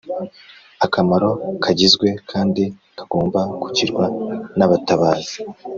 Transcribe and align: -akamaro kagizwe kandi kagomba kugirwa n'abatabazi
-akamaro 0.85 1.29
kagizwe 1.63 2.07
kandi 2.31 2.63
kagomba 2.97 3.41
kugirwa 3.63 4.05
n'abatabazi 4.57 5.33